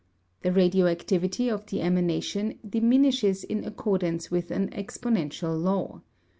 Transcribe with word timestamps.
The 0.41 0.51
radioactivity 0.51 1.47
of 1.47 1.67
the 1.67 1.81
emanation 1.83 2.57
diminishes 2.67 3.43
in 3.43 3.63
accordance 3.63 4.31
with 4.31 4.49
an 4.49 4.71
exponential 4.71 5.61
law. 5.61 6.01